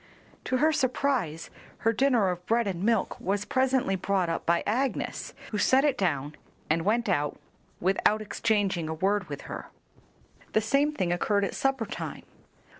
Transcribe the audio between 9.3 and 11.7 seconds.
her. The same thing occurred at